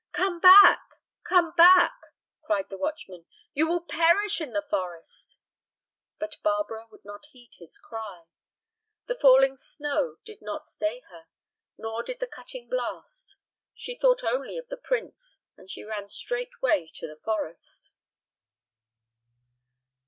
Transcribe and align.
"Come 0.13 0.39
back, 0.39 0.95
come 1.23 1.51
back!" 1.53 1.93
cried 2.41 2.69
the 2.71 2.77
watchman; 2.79 3.27
"you 3.53 3.67
will 3.67 3.81
perish 3.81 4.41
in 4.41 4.51
the 4.51 4.65
forest!" 4.67 5.37
But 6.17 6.37
Barbara 6.41 6.87
would 6.89 7.05
not 7.05 7.27
heed 7.27 7.51
his 7.59 7.77
cry. 7.77 8.23
The 9.05 9.13
falling 9.19 9.57
snow 9.57 10.15
did 10.25 10.41
not 10.41 10.65
stay 10.65 11.01
her, 11.11 11.27
nor 11.77 12.01
did 12.01 12.19
the 12.19 12.25
cutting 12.25 12.67
blast. 12.67 13.37
She 13.75 13.93
thought 13.95 14.23
only 14.23 14.57
of 14.57 14.69
the 14.69 14.77
prince, 14.77 15.41
and 15.55 15.69
she 15.69 15.83
ran 15.83 16.07
straightway 16.07 16.87
to 16.95 17.05
the 17.07 17.19
forest. 17.23 17.93